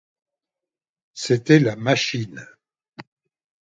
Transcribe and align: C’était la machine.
C’était 1.13 1.59
la 1.59 1.75
machine. 1.75 2.47